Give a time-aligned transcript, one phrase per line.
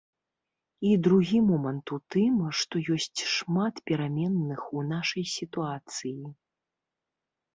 [0.91, 6.17] І другі момант у тым, што ёсць шмат пераменных у нашай сітуацыі.